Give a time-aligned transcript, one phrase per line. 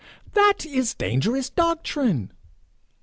[0.33, 2.31] 'That is a dangerous doctrine!'